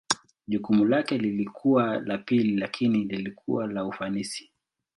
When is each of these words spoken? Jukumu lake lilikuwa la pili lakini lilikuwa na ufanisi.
Jukumu 0.47 0.85
lake 0.85 1.17
lilikuwa 1.17 1.99
la 1.99 2.17
pili 2.17 2.57
lakini 2.59 3.03
lilikuwa 3.03 3.67
na 3.67 3.85
ufanisi. 3.85 4.51